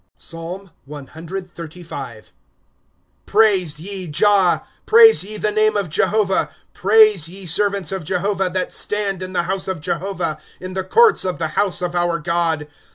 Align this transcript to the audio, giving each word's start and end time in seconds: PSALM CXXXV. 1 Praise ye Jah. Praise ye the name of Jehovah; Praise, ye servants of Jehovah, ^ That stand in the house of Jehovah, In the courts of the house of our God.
PSALM 0.17 0.71
CXXXV. 0.89 1.91
1 1.91 2.23
Praise 3.27 3.79
ye 3.79 4.07
Jah. 4.07 4.63
Praise 4.87 5.23
ye 5.23 5.37
the 5.37 5.51
name 5.51 5.77
of 5.77 5.91
Jehovah; 5.91 6.49
Praise, 6.73 7.29
ye 7.29 7.45
servants 7.45 7.91
of 7.91 8.03
Jehovah, 8.03 8.49
^ 8.49 8.53
That 8.53 8.73
stand 8.73 9.21
in 9.21 9.33
the 9.33 9.43
house 9.43 9.67
of 9.67 9.79
Jehovah, 9.79 10.39
In 10.59 10.73
the 10.73 10.83
courts 10.83 11.23
of 11.23 11.37
the 11.37 11.49
house 11.49 11.83
of 11.83 11.93
our 11.93 12.17
God. 12.17 12.67